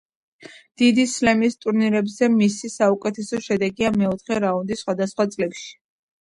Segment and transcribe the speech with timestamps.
[0.81, 5.71] დიდი სლემის ტურნირებზე მისი საუკეთესო შედეგია მეოთხე რაუნდი სხვადასხვა წლებში.